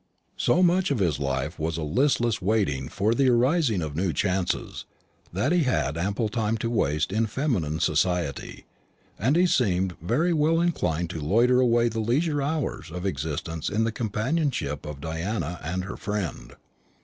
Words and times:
So 0.35 0.63
much 0.63 0.89
of 0.89 0.97
his 0.97 1.19
life 1.19 1.59
was 1.59 1.77
a 1.77 1.83
listless 1.83 2.41
waiting 2.41 2.89
for 2.89 3.13
the 3.13 3.29
arising 3.29 3.83
of 3.83 3.95
new 3.95 4.11
chances, 4.11 4.85
that 5.31 5.51
he 5.51 5.61
had 5.61 5.95
ample 5.95 6.27
time 6.27 6.57
to 6.57 6.71
waste 6.71 7.11
in 7.13 7.27
feminine 7.27 7.79
society, 7.79 8.65
and 9.19 9.35
he 9.35 9.45
seemed 9.45 9.93
very 10.01 10.33
well 10.33 10.59
inclined 10.59 11.11
to 11.11 11.21
loiter 11.21 11.61
away 11.61 11.87
the 11.87 11.99
leisure 11.99 12.41
hours 12.41 12.89
of 12.89 13.05
existence 13.05 13.69
in 13.69 13.83
the 13.83 13.91
companionship 13.91 14.87
of 14.87 15.01
Diana 15.01 15.59
and 15.63 15.83
her 15.83 15.97
friend. 15.97 16.55